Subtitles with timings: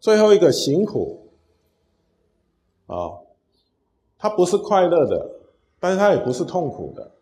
[0.00, 1.28] 最后一个行苦，
[2.86, 3.20] 啊，
[4.16, 5.30] 它不是快乐的，
[5.78, 7.12] 但是它也不是痛苦的，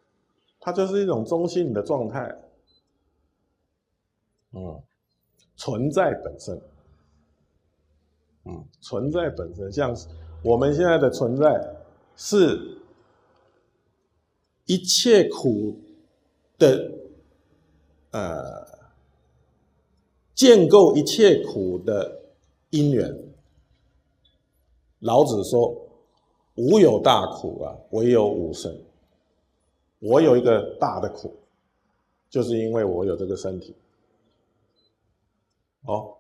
[0.61, 2.33] 它就是一种中性的状态，
[4.53, 4.81] 嗯，
[5.57, 6.61] 存在本身，
[8.45, 9.93] 嗯，存在本身，像
[10.45, 11.77] 我们现在的存在
[12.15, 12.79] 是
[14.67, 15.77] 一切苦
[16.57, 16.93] 的，
[18.13, 18.69] 呃，
[20.33, 22.17] 建构一切苦的。
[22.71, 23.17] 因缘，
[25.01, 25.75] 老子说
[26.57, 28.73] ：“无有大苦啊，唯有无生。”
[30.01, 31.35] 我有一个大的苦，
[32.31, 33.75] 就是因为我有这个身体。
[35.87, 36.15] 哦，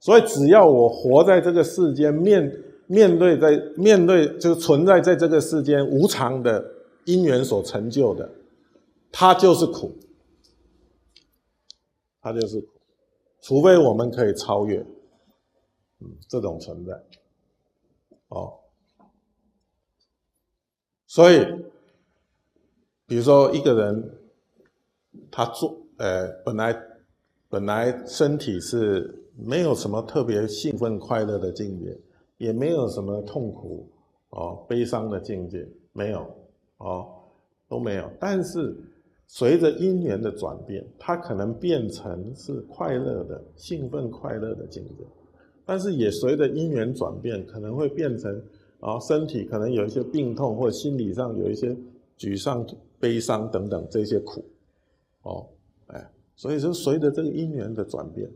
[0.00, 2.52] 所以只要我活在这个世间，面
[2.86, 6.64] 面对在面对，就是存在在这个世间无常的
[7.04, 8.28] 因缘所成就的，
[9.12, 9.92] 它就是苦，
[12.20, 12.66] 它就是苦，
[13.42, 14.84] 除非我们可以超越。
[16.28, 17.02] 这种存在，
[18.28, 18.58] 哦，
[21.06, 21.44] 所以，
[23.06, 24.18] 比如说一个人，
[25.30, 26.82] 他做，呃，本来
[27.48, 31.96] 本来身体是没有什么特别兴奋快乐的境界，
[32.38, 33.88] 也没有什么痛苦
[34.30, 36.28] 哦悲伤的境界，没有
[36.78, 37.08] 哦
[37.68, 38.76] 都没有，但是
[39.26, 45.04] 随着因缘的转变，他可能变成是快乐的兴奋快乐的境界。
[45.66, 48.42] 但是也随着因缘转变，可能会变成
[48.80, 51.74] 啊，身体可能有一些病痛，或者心理上有一些
[52.18, 52.66] 沮丧、
[53.00, 54.44] 悲伤等等这些苦，
[55.22, 55.46] 哦，
[55.86, 58.30] 哎，所以说随着这个因缘的转变，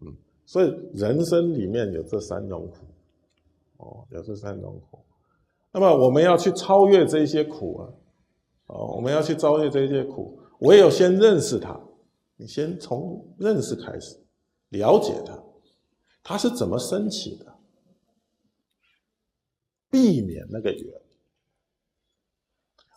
[0.00, 0.12] 嗯，
[0.44, 4.98] 所以人生里面有这三种苦，哦，有这三种苦，
[5.72, 7.88] 那么我们要去超越这些苦啊，
[8.66, 11.80] 哦，我们要去超越这些苦，唯有先认识它，
[12.36, 14.16] 你先从认识开始，
[14.70, 15.40] 了解它。
[16.22, 17.46] 它是怎么升起的？
[19.90, 20.94] 避免那个缘。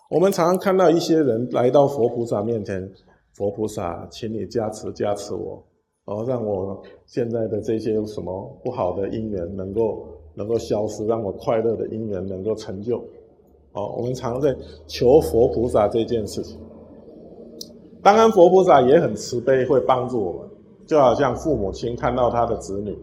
[0.09, 2.93] 我们常常看到一些人来到佛菩萨面前，
[3.33, 5.65] 佛菩萨，请你加持加持我，
[6.05, 12.99] 哦，让我现在的这些什么不好的因缘能够能够消失，让我快乐的因缘能够成就。
[13.71, 14.55] 哦，我们常在
[14.85, 16.59] 求佛菩萨这件事情。
[18.03, 20.49] 当然，佛菩萨也很慈悲，会帮助我们，
[20.85, 22.95] 就好像父母亲看到他的子女。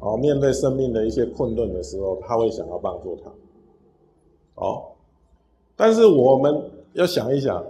[0.00, 3.30] 哦，面对生命的一些困顿的时候，他会想要帮助他。
[4.54, 4.92] 哦，
[5.76, 7.64] 但是我们要想一想，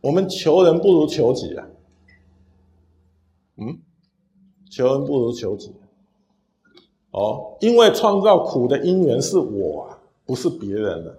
[0.00, 1.66] 我们求人不如求己啊。
[3.58, 3.78] 嗯，
[4.70, 5.72] 求人不如求己。
[7.12, 11.16] 哦，因为创造苦的因缘是我啊，不是别人的。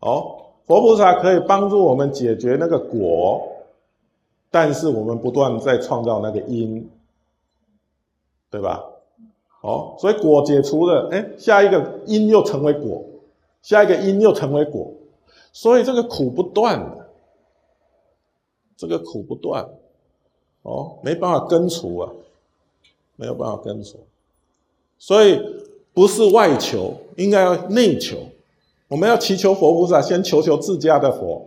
[0.00, 3.46] 哦，佛菩萨可以帮助我们解决那个果，
[4.50, 6.88] 但是我们不断在创造那个因，
[8.48, 8.82] 对吧？
[9.64, 13.02] 哦，所以果解除了，哎，下一个因又成为果，
[13.62, 14.92] 下一个因又成为果，
[15.54, 17.08] 所以这个苦不断的，
[18.76, 19.66] 这个苦不断，
[20.64, 22.12] 哦，没办法根除啊，
[23.16, 24.00] 没有办法根除，
[24.98, 25.40] 所以
[25.94, 28.18] 不是外求，应该要内求，
[28.88, 31.42] 我们要祈求佛菩萨，先求求自家的佛，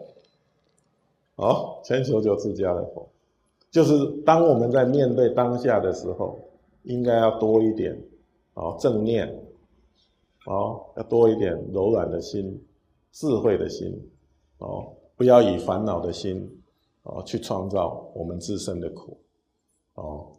[1.35, 3.07] 哦，先求求自家的佛，
[3.69, 6.39] 就是当我们在面对当下的时候。
[6.87, 8.01] 应该要多一点，
[8.53, 9.27] 哦，正念，
[10.45, 12.61] 哦，要多一点柔软的心，
[13.11, 14.09] 智慧的心，
[14.57, 16.49] 哦，不要以烦恼的心，
[17.03, 19.17] 哦，去创造我们自身的苦，
[19.95, 20.31] 哦。